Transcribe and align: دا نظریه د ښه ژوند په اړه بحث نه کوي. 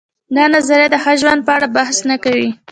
دا 0.35 0.43
نظریه 0.55 0.87
د 0.91 0.95
ښه 1.03 1.13
ژوند 1.21 1.39
په 1.47 1.51
اړه 1.57 1.67
بحث 1.77 1.97
نه 2.09 2.15
کوي. 2.23 2.49